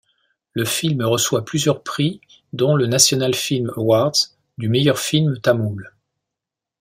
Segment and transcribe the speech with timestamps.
[0.53, 2.21] Le film reçoit plusieurs prix
[2.53, 5.93] dont le National Film Awards du meilleur film tamoul.